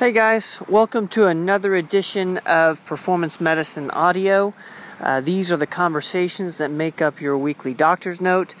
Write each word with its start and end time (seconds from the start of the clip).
Hey 0.00 0.12
guys, 0.12 0.58
welcome 0.66 1.08
to 1.08 1.26
another 1.26 1.74
edition 1.74 2.38
of 2.46 2.82
Performance 2.86 3.38
Medicine 3.38 3.90
Audio. 3.90 4.54
Uh, 4.98 5.20
these 5.20 5.52
are 5.52 5.58
the 5.58 5.66
conversations 5.66 6.56
that 6.56 6.70
make 6.70 7.02
up 7.02 7.20
your 7.20 7.36
weekly 7.36 7.74
doctor's 7.74 8.18
note. 8.18 8.54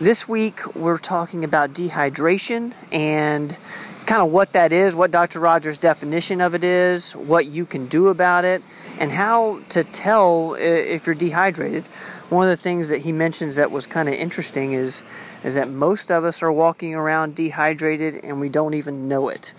This 0.00 0.28
week 0.28 0.76
we're 0.76 0.98
talking 0.98 1.42
about 1.42 1.74
dehydration 1.74 2.74
and 2.92 3.56
kind 4.06 4.22
of 4.22 4.30
what 4.30 4.52
that 4.52 4.72
is, 4.72 4.94
what 4.94 5.10
Dr. 5.10 5.40
Rogers' 5.40 5.78
definition 5.78 6.40
of 6.40 6.54
it 6.54 6.62
is, 6.62 7.16
what 7.16 7.46
you 7.46 7.66
can 7.66 7.88
do 7.88 8.06
about 8.06 8.44
it, 8.44 8.62
and 8.96 9.10
how 9.10 9.62
to 9.70 9.82
tell 9.82 10.54
if 10.54 11.06
you're 11.06 11.16
dehydrated. 11.16 11.86
One 12.28 12.48
of 12.48 12.56
the 12.56 12.62
things 12.62 12.88
that 12.90 12.98
he 12.98 13.10
mentions 13.10 13.56
that 13.56 13.72
was 13.72 13.88
kind 13.88 14.08
of 14.08 14.14
interesting 14.14 14.74
is 14.74 15.02
is 15.42 15.54
that 15.54 15.68
most 15.68 16.12
of 16.12 16.24
us 16.24 16.40
are 16.40 16.52
walking 16.52 16.94
around 16.94 17.34
dehydrated 17.34 18.14
and 18.22 18.40
we 18.40 18.48
don't 18.48 18.74
even 18.74 19.08
know 19.08 19.28
it. 19.28 19.52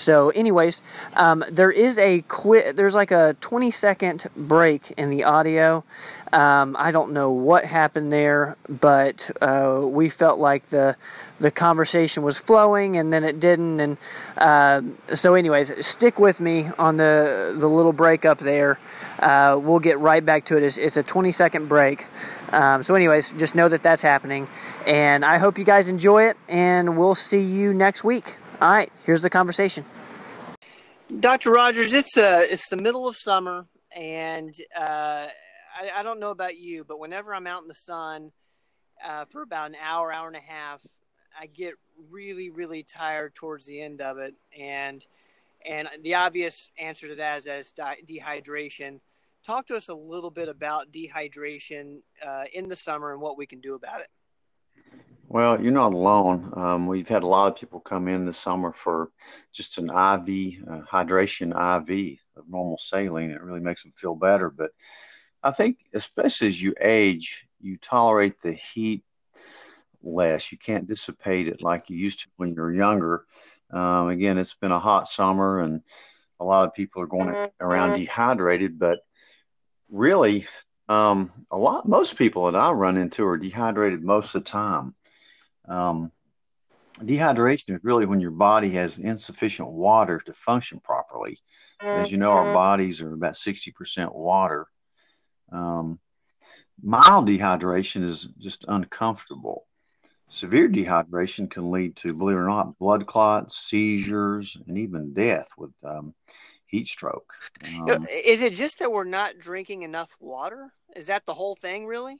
So, 0.00 0.30
anyways, 0.30 0.80
um, 1.14 1.44
there 1.50 1.70
is 1.70 1.98
a 1.98 2.22
quick. 2.22 2.74
There's 2.74 2.94
like 2.94 3.10
a 3.10 3.36
20 3.40 3.70
second 3.70 4.26
break 4.34 4.92
in 4.96 5.10
the 5.10 5.24
audio. 5.24 5.84
Um, 6.32 6.74
I 6.78 6.90
don't 6.90 7.12
know 7.12 7.30
what 7.30 7.64
happened 7.64 8.12
there, 8.12 8.56
but 8.68 9.30
uh, 9.42 9.80
we 9.84 10.08
felt 10.08 10.38
like 10.38 10.70
the 10.70 10.96
the 11.38 11.50
conversation 11.50 12.22
was 12.22 12.38
flowing, 12.38 12.96
and 12.96 13.12
then 13.12 13.24
it 13.24 13.40
didn't. 13.40 13.80
And 13.80 13.98
uh, 14.38 14.82
so, 15.14 15.34
anyways, 15.34 15.86
stick 15.86 16.18
with 16.18 16.40
me 16.40 16.70
on 16.78 16.96
the 16.96 17.54
the 17.58 17.68
little 17.68 17.92
break 17.92 18.24
up 18.24 18.38
there. 18.38 18.78
Uh, 19.18 19.60
we'll 19.62 19.80
get 19.80 19.98
right 19.98 20.24
back 20.24 20.46
to 20.46 20.56
it. 20.56 20.62
It's, 20.62 20.78
it's 20.78 20.96
a 20.96 21.02
20 21.02 21.30
second 21.30 21.68
break. 21.68 22.06
Um, 22.52 22.82
so, 22.82 22.94
anyways, 22.94 23.32
just 23.32 23.54
know 23.54 23.68
that 23.68 23.82
that's 23.82 24.02
happening, 24.02 24.48
and 24.86 25.26
I 25.26 25.36
hope 25.36 25.58
you 25.58 25.64
guys 25.64 25.88
enjoy 25.88 26.24
it. 26.24 26.38
And 26.48 26.96
we'll 26.96 27.14
see 27.14 27.42
you 27.42 27.74
next 27.74 28.02
week. 28.02 28.36
All 28.60 28.70
right, 28.70 28.92
here's 29.06 29.22
the 29.22 29.30
conversation. 29.30 29.86
Dr. 31.18 31.50
Rogers, 31.50 31.94
it's 31.94 32.16
uh, 32.18 32.44
it's 32.48 32.68
the 32.68 32.76
middle 32.76 33.08
of 33.08 33.16
summer, 33.16 33.66
and 33.96 34.54
uh, 34.78 35.28
I, 35.74 35.90
I, 35.96 36.02
don't 36.02 36.20
know 36.20 36.30
about 36.30 36.58
you, 36.58 36.84
but 36.84 37.00
whenever 37.00 37.34
I'm 37.34 37.46
out 37.46 37.62
in 37.62 37.68
the 37.68 37.74
sun 37.74 38.32
uh, 39.02 39.24
for 39.24 39.40
about 39.40 39.70
an 39.70 39.76
hour, 39.82 40.12
hour 40.12 40.28
and 40.28 40.36
a 40.36 40.40
half, 40.40 40.82
I 41.38 41.46
get 41.46 41.74
really, 42.10 42.50
really 42.50 42.82
tired 42.82 43.34
towards 43.34 43.64
the 43.64 43.80
end 43.80 44.02
of 44.02 44.18
it, 44.18 44.34
and 44.56 45.04
and 45.66 45.88
the 46.02 46.16
obvious 46.16 46.70
answer 46.78 47.08
to 47.08 47.14
that 47.14 47.38
is 47.38 47.46
as 47.46 47.72
di- 47.72 48.02
dehydration. 48.06 49.00
Talk 49.44 49.68
to 49.68 49.74
us 49.74 49.88
a 49.88 49.94
little 49.94 50.30
bit 50.30 50.50
about 50.50 50.92
dehydration 50.92 52.02
uh, 52.24 52.44
in 52.52 52.68
the 52.68 52.76
summer 52.76 53.10
and 53.12 53.22
what 53.22 53.38
we 53.38 53.46
can 53.46 53.60
do 53.60 53.74
about 53.74 54.02
it. 54.02 54.08
Well, 55.32 55.62
you're 55.62 55.70
not 55.70 55.94
alone. 55.94 56.52
Um, 56.56 56.86
we've 56.88 57.06
had 57.06 57.22
a 57.22 57.28
lot 57.28 57.46
of 57.46 57.56
people 57.56 57.78
come 57.78 58.08
in 58.08 58.24
this 58.24 58.36
summer 58.36 58.72
for 58.72 59.12
just 59.52 59.78
an 59.78 59.84
IV, 59.84 60.64
uh, 60.68 60.80
hydration 60.90 61.50
IV 61.52 62.18
of 62.34 62.48
normal 62.48 62.78
saline. 62.78 63.30
It 63.30 63.40
really 63.40 63.60
makes 63.60 63.84
them 63.84 63.92
feel 63.94 64.16
better. 64.16 64.50
But 64.50 64.72
I 65.40 65.52
think, 65.52 65.78
especially 65.94 66.48
as 66.48 66.60
you 66.60 66.74
age, 66.80 67.46
you 67.60 67.76
tolerate 67.76 68.42
the 68.42 68.54
heat 68.54 69.04
less. 70.02 70.50
You 70.50 70.58
can't 70.58 70.88
dissipate 70.88 71.46
it 71.46 71.62
like 71.62 71.90
you 71.90 71.96
used 71.96 72.22
to 72.22 72.28
when 72.36 72.48
you 72.48 72.60
were 72.60 72.74
younger. 72.74 73.24
Um, 73.70 74.08
again, 74.08 74.36
it's 74.36 74.54
been 74.54 74.72
a 74.72 74.80
hot 74.80 75.06
summer 75.06 75.60
and 75.60 75.82
a 76.40 76.44
lot 76.44 76.64
of 76.66 76.74
people 76.74 77.02
are 77.02 77.06
going 77.06 77.48
around 77.60 77.96
dehydrated, 77.96 78.80
but 78.80 78.98
really, 79.88 80.48
um, 80.88 81.30
a 81.52 81.56
lot, 81.56 81.88
most 81.88 82.16
people 82.16 82.50
that 82.50 82.60
I 82.60 82.72
run 82.72 82.96
into 82.96 83.24
are 83.28 83.38
dehydrated 83.38 84.02
most 84.02 84.34
of 84.34 84.42
the 84.42 84.50
time. 84.50 84.96
Um, 85.68 86.12
dehydration 86.98 87.74
is 87.76 87.84
really 87.84 88.06
when 88.06 88.20
your 88.20 88.30
body 88.30 88.70
has 88.70 88.98
insufficient 88.98 89.72
water 89.72 90.20
to 90.26 90.32
function 90.32 90.80
properly. 90.80 91.38
As 91.80 92.12
you 92.12 92.18
know, 92.18 92.32
our 92.32 92.44
mm-hmm. 92.44 92.54
bodies 92.54 93.00
are 93.00 93.12
about 93.12 93.34
60% 93.34 94.14
water. 94.14 94.66
Um, 95.50 95.98
mild 96.82 97.26
dehydration 97.26 98.02
is 98.02 98.28
just 98.38 98.64
uncomfortable. 98.68 99.66
Severe 100.28 100.68
dehydration 100.68 101.50
can 101.50 101.70
lead 101.70 101.96
to, 101.96 102.14
believe 102.14 102.36
it 102.36 102.40
or 102.40 102.48
not, 102.48 102.78
blood 102.78 103.06
clots, 103.06 103.56
seizures, 103.56 104.56
and 104.68 104.78
even 104.78 105.12
death 105.12 105.48
with 105.58 105.72
um, 105.82 106.14
heat 106.66 106.86
stroke. 106.86 107.32
Um, 107.66 108.06
is 108.08 108.40
it 108.42 108.54
just 108.54 108.78
that 108.78 108.92
we're 108.92 109.04
not 109.04 109.38
drinking 109.38 109.82
enough 109.82 110.14
water? 110.20 110.72
Is 110.94 111.08
that 111.08 111.26
the 111.26 111.34
whole 111.34 111.56
thing, 111.56 111.86
really? 111.86 112.18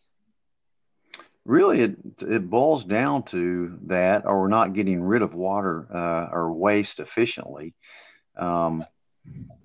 Really 1.45 1.81
it 1.81 1.97
it 2.21 2.51
boils 2.51 2.85
down 2.85 3.23
to 3.25 3.79
that 3.87 4.27
or 4.27 4.49
not 4.49 4.75
getting 4.75 5.03
rid 5.03 5.23
of 5.23 5.35
water 5.35 5.87
uh, 5.93 6.29
or 6.33 6.53
waste 6.53 7.01
efficiently. 7.01 7.75
Um, 8.37 8.85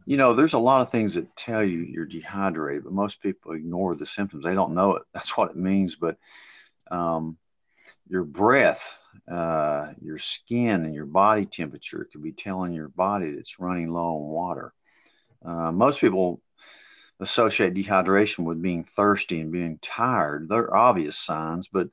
you 0.05 0.17
know 0.17 0.33
there's 0.33 0.53
a 0.53 0.59
lot 0.59 0.81
of 0.81 0.89
things 0.89 1.15
that 1.15 1.35
tell 1.35 1.63
you 1.63 1.79
you're 1.79 2.05
dehydrated 2.05 2.83
but 2.83 2.93
most 2.93 3.21
people 3.21 3.53
ignore 3.53 3.95
the 3.95 4.05
symptoms. 4.05 4.43
They 4.43 4.53
don't 4.53 4.75
know 4.75 4.95
it. 4.95 5.03
That's 5.13 5.37
what 5.37 5.51
it 5.51 5.57
means. 5.57 5.95
But 5.95 6.17
um, 6.89 7.37
your 8.07 8.23
breath 8.23 9.05
uh, 9.27 9.93
your 10.01 10.17
skin 10.17 10.85
and 10.85 10.93
your 10.93 11.05
body 11.05 11.45
temperature 11.45 12.07
could 12.11 12.21
be 12.21 12.31
telling 12.31 12.73
your 12.73 12.89
body 12.89 13.31
that 13.31 13.39
it's 13.39 13.59
running 13.59 13.91
low 13.91 14.17
on 14.17 14.27
water. 14.29 14.73
Uh, 15.43 15.71
most 15.71 15.99
people 15.99 16.41
associate 17.19 17.73
dehydration 17.73 18.39
with 18.39 18.61
being 18.61 18.83
thirsty 18.83 19.39
and 19.39 19.51
being 19.51 19.79
tired. 19.81 20.47
They're 20.49 20.75
obvious 20.75 21.17
signs, 21.17 21.67
but 21.67 21.87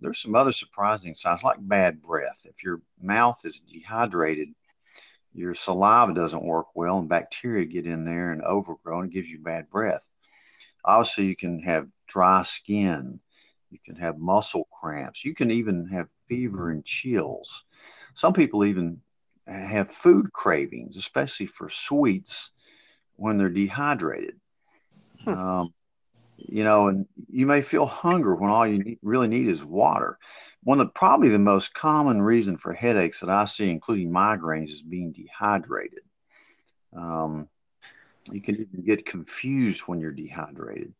there's 0.00 0.20
some 0.20 0.34
other 0.34 0.52
surprising 0.52 1.14
signs 1.14 1.42
like 1.42 1.56
bad 1.60 2.02
breath. 2.02 2.40
If 2.44 2.62
your 2.62 2.80
mouth 3.00 3.40
is 3.44 3.60
dehydrated, 3.60 4.48
your 5.32 5.54
saliva 5.54 6.14
doesn't 6.14 6.44
work 6.44 6.68
well 6.74 6.98
and 6.98 7.08
bacteria 7.08 7.66
get 7.66 7.86
in 7.86 8.04
there 8.04 8.32
and 8.32 8.42
overgrow 8.42 9.00
and 9.00 9.12
gives 9.12 9.28
you 9.28 9.38
bad 9.38 9.68
breath. 9.68 10.02
Obviously, 10.84 11.26
you 11.26 11.36
can 11.36 11.60
have 11.60 11.88
dry 12.06 12.42
skin. 12.42 13.20
You 13.70 13.78
can 13.84 13.96
have 13.96 14.18
muscle 14.18 14.68
cramps. 14.72 15.24
You 15.24 15.34
can 15.34 15.50
even 15.50 15.88
have 15.88 16.08
fever 16.26 16.70
and 16.70 16.84
chills. 16.84 17.64
Some 18.14 18.32
people 18.32 18.64
even 18.64 19.00
have 19.46 19.90
food 19.90 20.32
cravings, 20.32 20.96
especially 20.96 21.46
for 21.46 21.68
sweets 21.68 22.52
when 23.16 23.36
they're 23.36 23.48
dehydrated. 23.48 24.40
Hmm. 25.26 25.32
Um, 25.32 25.74
you 26.38 26.64
know, 26.64 26.88
and 26.88 27.06
you 27.28 27.46
may 27.46 27.62
feel 27.62 27.86
hunger 27.86 28.34
when 28.34 28.50
all 28.50 28.66
you 28.66 28.78
need, 28.78 28.98
really 29.02 29.26
need 29.28 29.48
is 29.48 29.64
water. 29.64 30.18
One 30.62 30.80
of 30.80 30.86
the, 30.86 30.92
probably 30.92 31.28
the 31.30 31.38
most 31.38 31.74
common 31.74 32.20
reason 32.22 32.58
for 32.58 32.72
headaches 32.72 33.20
that 33.20 33.30
I 33.30 33.46
see, 33.46 33.70
including 33.70 34.10
migraines, 34.10 34.70
is 34.70 34.82
being 34.82 35.12
dehydrated. 35.12 36.02
Um, 36.96 37.48
you 38.30 38.40
can 38.40 38.56
even 38.56 38.84
get 38.84 39.06
confused 39.06 39.82
when 39.82 40.00
you're 40.00 40.12
dehydrated. 40.12 40.92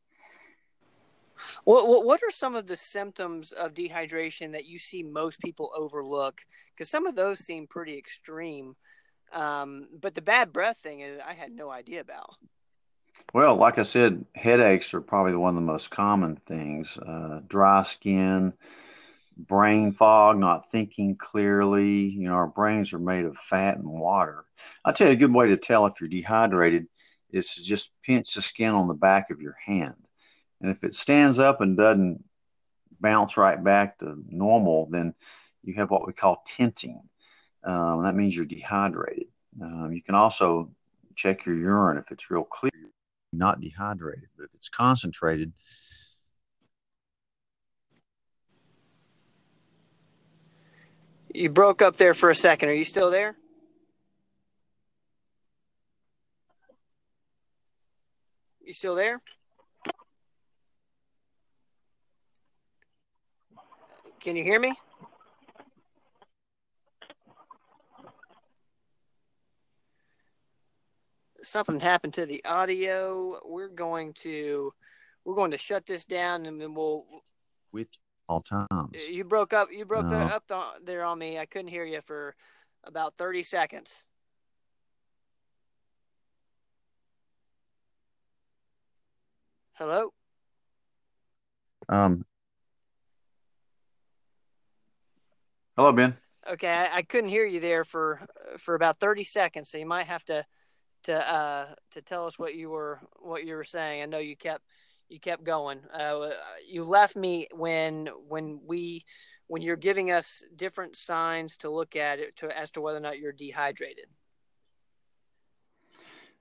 What, 1.65 2.05
what 2.07 2.23
are 2.23 2.31
some 2.31 2.57
of 2.57 2.67
the 2.67 2.77
symptoms 2.77 3.53
of 3.53 3.75
dehydration 3.75 4.53
that 4.53 4.65
you 4.65 4.79
see 4.79 5.03
most 5.03 5.39
people 5.41 5.71
overlook? 5.77 6.41
Because 6.75 6.89
some 6.89 7.07
of 7.07 7.15
those 7.15 7.41
seem 7.41 7.67
pretty 7.67 7.99
extreme. 7.99 8.75
Um, 9.33 9.89
but 10.01 10.15
the 10.15 10.23
bad 10.23 10.53
breath 10.53 10.79
thing, 10.79 11.01
is, 11.01 11.21
I 11.27 11.35
had 11.35 11.53
no 11.53 11.71
idea 11.71 12.01
about. 12.01 12.37
Well, 13.35 13.57
like 13.57 13.79
I 13.79 13.83
said, 13.83 14.25
headaches 14.35 14.95
are 14.95 15.01
probably 15.01 15.35
one 15.37 15.51
of 15.51 15.57
the 15.57 15.61
most 15.61 15.91
common 15.91 16.37
things. 16.47 16.97
Uh, 16.97 17.41
dry 17.47 17.83
skin, 17.83 18.55
brain 19.37 19.93
fog, 19.93 20.39
not 20.39 20.71
thinking 20.71 21.17
clearly. 21.17 22.07
You 22.07 22.29
know, 22.29 22.35
our 22.35 22.47
brains 22.47 22.93
are 22.93 22.99
made 22.99 23.25
of 23.25 23.37
fat 23.37 23.77
and 23.77 23.87
water. 23.87 24.45
I'll 24.85 24.95
tell 24.95 25.09
you 25.09 25.13
a 25.13 25.17
good 25.17 25.35
way 25.35 25.49
to 25.49 25.57
tell 25.57 25.87
if 25.87 26.01
you're 26.01 26.09
dehydrated 26.09 26.87
is 27.31 27.55
to 27.55 27.63
just 27.63 27.91
pinch 28.03 28.35
the 28.35 28.41
skin 28.43 28.73
on 28.73 28.89
the 28.89 28.95
back 28.95 29.31
of 29.31 29.41
your 29.41 29.57
hand. 29.65 29.95
And 30.61 30.71
if 30.71 30.83
it 30.85 30.95
stands 30.95 31.39
up 31.39 31.61
and 31.61 31.77
doesn't 31.77 32.25
bounce 33.01 33.37
right 33.37 33.63
back 33.63 33.99
to 33.99 34.23
normal, 34.29 34.89
then 34.91 35.15
you 35.63 35.75
have 35.75 35.91
what 35.91 36.07
we 36.07 36.13
call 36.13 36.43
tenting. 36.47 37.03
Um, 37.65 38.05
that 38.05 38.15
means 38.15 38.35
you're 38.35 38.47
dehydrated. 38.47 39.27
Um, 39.61 39.93
you 39.93 40.01
can 40.03 40.15
also 40.15 40.71
check 41.15 41.45
your 41.45 41.57
urine 41.57 41.99
if 41.99 42.11
it's 42.11 42.31
real 42.31 42.45
clear 42.45 42.71
not 43.37 43.61
dehydrated. 43.61 44.29
But 44.37 44.45
if 44.45 44.55
it's 44.55 44.69
concentrated, 44.69 45.53
you 51.33 51.51
broke 51.51 51.83
up 51.83 51.97
there 51.97 52.15
for 52.15 52.31
a 52.31 52.35
second. 52.35 52.69
Are 52.69 52.75
you 52.75 52.85
still 52.85 53.11
there? 53.11 53.37
You 58.65 58.73
still 58.73 58.97
there? 58.97 59.23
Can 64.21 64.35
you 64.35 64.43
hear 64.43 64.59
me? 64.59 64.75
something 71.43 71.81
happened 71.81 72.15
to 72.15 72.27
the 72.27 72.45
audio. 72.45 73.41
We're 73.45 73.69
going 73.69 74.13
to 74.21 74.73
we're 75.25 75.35
going 75.35 75.51
to 75.51 75.59
shut 75.59 75.87
this 75.87 76.05
down, 76.05 76.47
and 76.47 76.61
then 76.61 76.75
we'll 76.75 77.05
with 77.73 77.89
all 78.29 78.41
times. 78.41 79.09
You 79.09 79.25
broke 79.25 79.53
up. 79.53 79.69
You 79.73 79.85
broke 79.85 80.07
no. 80.07 80.19
up 80.19 80.51
there 80.85 81.05
on 81.05 81.19
me. 81.19 81.39
I 81.39 81.47
couldn't 81.47 81.69
hear 81.69 81.85
you 81.85 82.01
for 82.05 82.35
about 82.85 83.17
thirty 83.17 83.43
seconds. 83.43 84.03
Hello. 89.75 90.13
Um. 91.89 92.25
Hello, 95.77 95.93
Ben. 95.93 96.17
Okay, 96.51 96.69
I, 96.69 96.99
I 96.99 97.03
couldn't 97.03 97.29
hear 97.29 97.45
you 97.45 97.61
there 97.61 97.85
for 97.85 98.27
for 98.59 98.75
about 98.75 98.99
thirty 98.99 99.25
seconds, 99.25 99.71
so 99.71 99.79
you 99.79 99.87
might 99.87 100.07
have 100.07 100.25
to 100.27 100.45
to 101.07 101.35
uh, 101.35 101.67
to 101.93 102.03
tell 102.03 102.27
us 102.27 102.39
what 102.39 102.55
you 102.55 102.71
were 102.71 103.01
what 103.19 103.45
you 103.45 103.55
were 103.55 103.65
saying. 103.65 104.03
I 104.03 104.07
know 104.07 104.19
you 104.19 104.37
kept 104.37 104.63
you 105.09 105.19
kept 105.19 105.45
going. 105.45 105.81
Uh, 105.93 106.31
you 106.69 106.85
left 106.85 107.17
me 107.17 107.49
when 107.53 108.09
when 108.29 108.61
we 108.65 109.05
when 109.47 109.63
you're 109.63 109.77
giving 109.77 110.11
us 110.11 110.43
different 110.55 110.97
signs 110.97 111.57
to 111.59 111.71
look 111.71 111.97
at 111.97 112.19
it 112.19 112.37
to 112.37 112.57
as 112.57 112.71
to 112.73 112.81
whether 112.81 112.99
or 112.99 113.01
not 113.01 113.19
you're 113.19 113.33
dehydrated. 113.33 114.07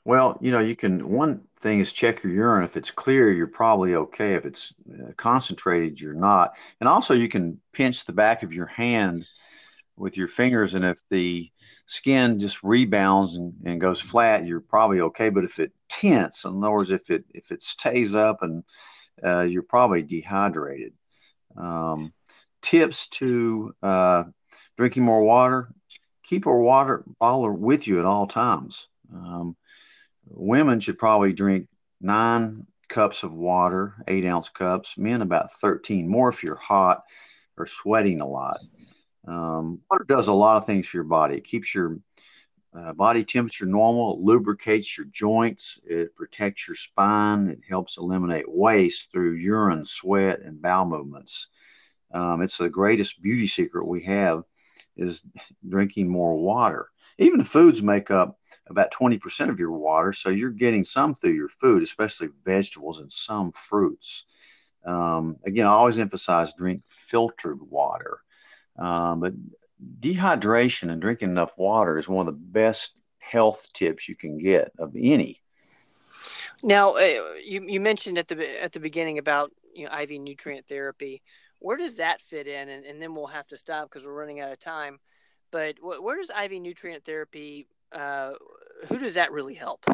Well, 0.04 0.38
you 0.40 0.52
know, 0.52 0.60
you 0.60 0.76
can. 0.76 1.10
One 1.10 1.42
thing 1.60 1.80
is 1.80 1.92
check 1.92 2.24
your 2.24 2.34
urine. 2.34 2.64
If 2.64 2.78
it's 2.78 2.92
clear, 2.92 3.32
you're 3.32 3.48
probably 3.48 3.96
okay. 3.96 4.36
If 4.36 4.46
it's 4.46 4.74
uh, 4.92 5.14
concentrated, 5.18 6.00
you're 6.00 6.14
not. 6.14 6.54
And 6.80 6.88
also, 6.88 7.16
you 7.16 7.28
can 7.28 7.60
pinch 7.72 8.06
the 8.06 8.14
back 8.14 8.44
of 8.44 8.54
your 8.54 8.68
hand 8.68 9.28
with 9.98 10.18
your 10.18 10.28
fingers, 10.28 10.76
and 10.76 10.84
if 10.84 11.00
the 11.10 11.50
skin 11.88 12.40
just 12.40 12.64
rebounds 12.64 13.36
and, 13.36 13.54
and 13.66 13.82
goes 13.82 14.02
flat, 14.02 14.46
you're 14.46 14.60
probably 14.60 15.02
okay. 15.02 15.30
But 15.30 15.46
if 15.46 15.60
it 15.60 15.72
tense, 15.90 16.44
in 16.46 16.58
other 16.58 16.72
words, 16.72 16.92
if 16.92 17.10
it 17.10 17.26
if 17.34 17.52
it 17.52 17.64
stays 17.64 18.16
up, 18.16 18.42
and 18.42 18.64
uh, 19.24 19.42
you're 19.42 19.64
probably 19.64 20.02
dehydrated. 20.02 20.94
Um, 21.58 22.14
tips 22.62 23.08
to 23.08 23.74
uh, 23.82 24.24
drinking 24.78 25.04
more 25.04 25.24
water: 25.24 25.70
keep 26.24 26.46
a 26.46 26.52
water 26.52 27.04
bottle 27.20 27.52
with 27.52 27.88
you 27.88 28.00
at 28.00 28.06
all 28.06 28.28
times. 28.28 28.88
Um, 29.14 29.56
women 30.28 30.80
should 30.80 30.98
probably 30.98 31.34
drink 31.34 31.68
nine 32.02 32.68
cups 32.90 33.24
of 33.24 33.34
water, 33.34 33.96
eight 34.08 34.26
ounce 34.26 34.50
cups, 34.50 34.98
men 34.98 35.22
about 35.22 35.54
13 35.60 36.08
more 36.08 36.30
if 36.30 36.44
you're 36.44 36.56
hot 36.56 37.04
or 37.58 37.66
sweating 37.66 38.22
a 38.22 38.28
lot. 38.28 38.60
Um, 39.28 39.80
water 39.90 40.06
does 40.08 40.28
a 40.28 40.34
lot 40.34 40.58
of 40.58 40.66
things 40.66 40.88
for 40.88 40.98
your 40.98 41.04
body. 41.04 41.36
It 41.38 41.46
keeps 41.46 41.74
your 41.74 42.00
uh, 42.78 42.94
body 42.94 43.24
temperature 43.24 43.66
normal, 43.66 44.16
it 44.16 44.20
lubricates 44.20 44.98
your 44.98 45.08
joints, 45.08 45.80
it 45.86 46.14
protects 46.16 46.68
your 46.68 46.76
spine, 46.76 47.48
it 47.48 47.60
helps 47.68 47.98
eliminate 47.98 48.46
waste 48.48 49.12
through 49.12 49.36
urine, 49.36 49.86
sweat, 49.86 50.42
and 50.42 50.62
bowel 50.62 50.86
movements. 50.86 51.48
Um, 52.14 52.42
it's 52.42 52.58
the 52.58 52.70
greatest 52.70 53.22
beauty 53.22 53.48
secret 53.48 53.88
we 53.88 54.04
have 54.04 54.44
is 54.98 55.24
drinking 55.68 56.10
more 56.10 56.36
water. 56.36 56.90
Even 57.18 57.44
foods 57.44 57.82
make 57.82 58.12
up 58.12 58.38
about 58.68 58.92
20% 58.92 59.50
of 59.50 59.60
your 59.60 59.72
water. 59.72 60.12
So 60.12 60.30
you're 60.30 60.50
getting 60.50 60.84
some 60.84 61.16
through 61.16 61.34
your 61.34 61.50
food, 61.50 61.84
especially 61.84 62.30
vegetables 62.44 63.00
and 63.00 63.12
some 63.12 63.52
fruits. 63.52 64.26
Um, 64.86 65.38
again, 65.46 65.66
I 65.66 65.72
always 65.72 66.00
emphasize 66.00 66.54
drink 66.54 66.84
filtered 66.88 67.60
water. 67.62 68.20
Um, 68.78 69.20
but 69.20 69.34
dehydration 70.00 70.92
and 70.92 71.02
drinking 71.02 71.30
enough 71.30 71.58
water 71.58 71.98
is 71.98 72.08
one 72.08 72.28
of 72.28 72.34
the 72.34 72.40
best 72.40 72.98
health 73.20 73.68
tips 73.74 74.08
you 74.08 74.16
can 74.16 74.38
get 74.38 74.72
of 74.78 74.96
any. 74.96 75.42
Now, 76.64 76.96
uh, 76.96 77.36
you, 77.46 77.64
you 77.68 77.80
mentioned 77.80 78.18
at 78.18 78.28
the 78.28 78.64
at 78.64 78.72
the 78.72 78.80
beginning 78.80 79.18
about 79.18 79.52
you 79.74 79.86
know 79.86 79.98
IV 79.98 80.12
nutrient 80.22 80.68
therapy. 80.68 81.22
Where 81.60 81.78
does 81.78 81.98
that 81.98 82.22
fit 82.22 82.48
in? 82.48 82.70
And, 82.70 82.86
and 82.86 83.02
then 83.02 83.16
we'll 83.16 83.28
have 83.28 83.48
to 83.48 83.58
stop 83.58 83.90
because 83.90 84.06
we're 84.06 84.14
running 84.14 84.40
out 84.40 84.52
of 84.52 84.60
time. 84.60 85.00
But 85.52 85.76
where 85.82 86.18
does 86.18 86.30
IV 86.30 86.62
nutrient 86.62 87.06
therapy 87.06 87.68
uh, 87.92 88.34
who 88.88 88.98
does 88.98 89.16
that 89.16 89.32
really 89.32 89.54
help? 89.54 89.86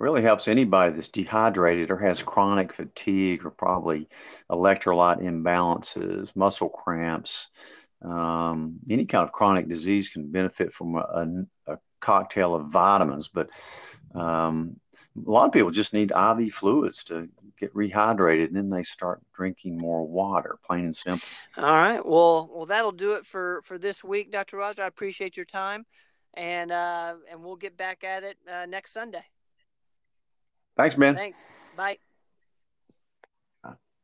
Really 0.00 0.22
helps 0.22 0.48
anybody 0.48 0.94
that's 0.94 1.08
dehydrated 1.08 1.90
or 1.90 1.98
has 1.98 2.22
chronic 2.22 2.72
fatigue 2.72 3.44
or 3.44 3.50
probably 3.50 4.08
electrolyte 4.50 5.22
imbalances, 5.22 6.34
muscle 6.34 6.70
cramps. 6.70 7.48
Um, 8.02 8.78
any 8.88 9.04
kind 9.04 9.24
of 9.24 9.32
chronic 9.32 9.68
disease 9.68 10.08
can 10.08 10.30
benefit 10.30 10.72
from 10.72 10.96
a, 10.96 11.44
a 11.68 11.78
cocktail 12.00 12.54
of 12.54 12.70
vitamins, 12.70 13.28
but 13.28 13.50
um, 14.14 14.80
a 15.26 15.30
lot 15.30 15.46
of 15.46 15.52
people 15.52 15.70
just 15.70 15.92
need 15.92 16.12
IV 16.12 16.50
fluids 16.52 17.04
to 17.04 17.28
get 17.58 17.74
rehydrated, 17.74 18.46
and 18.46 18.56
then 18.56 18.70
they 18.70 18.82
start 18.82 19.20
drinking 19.34 19.76
more 19.76 20.06
water, 20.06 20.58
plain 20.64 20.86
and 20.86 20.96
simple. 20.96 21.28
All 21.58 21.64
right. 21.64 22.04
Well, 22.04 22.50
well, 22.50 22.64
that'll 22.64 22.92
do 22.92 23.12
it 23.12 23.26
for 23.26 23.60
for 23.64 23.76
this 23.76 24.02
week, 24.02 24.32
Dr. 24.32 24.56
Roger. 24.56 24.82
I 24.82 24.86
appreciate 24.86 25.36
your 25.36 25.44
time 25.44 25.84
and 26.34 26.70
uh, 26.70 27.14
and 27.30 27.42
we'll 27.42 27.56
get 27.56 27.76
back 27.76 28.04
at 28.04 28.22
it 28.22 28.38
uh, 28.50 28.66
next 28.66 28.92
Sunday. 28.92 29.24
Thanks, 30.80 30.96
man. 30.96 31.14
Thanks. 31.14 31.46
Bye. 31.76 31.98